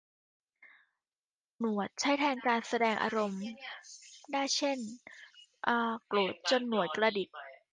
[1.59, 3.39] หนวดใช้แทนการแสดงอารมณ์
[4.31, 4.77] ได้ เช่น
[6.07, 7.29] โกรธจนหนวดกระดิก